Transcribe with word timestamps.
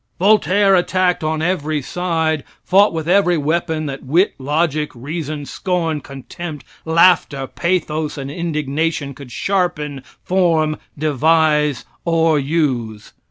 Voltaire, 0.17 0.73
attacked 0.73 1.23
on 1.23 1.43
every 1.43 1.79
side, 1.79 2.43
fought 2.63 2.91
with 2.91 3.07
every 3.07 3.37
weapon 3.37 3.85
that 3.85 4.01
wit, 4.03 4.33
logic, 4.39 4.89
reason, 4.95 5.45
scorn, 5.45 6.01
contempt, 6.01 6.65
laughter, 6.85 7.45
pathos 7.45 8.17
and 8.17 8.31
indignation 8.31 9.13
could 9.13 9.31
sharpen, 9.31 10.01
form, 10.23 10.79
devise 10.97 11.85
or 12.03 12.39
use. 12.39 13.13